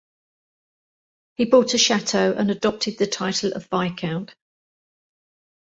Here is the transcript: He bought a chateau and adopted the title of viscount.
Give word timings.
He 1.35 1.45
bought 1.45 1.75
a 1.75 1.77
chateau 1.77 2.33
and 2.35 2.49
adopted 2.49 2.97
the 2.97 3.05
title 3.05 3.53
of 3.53 3.67
viscount. 3.67 4.33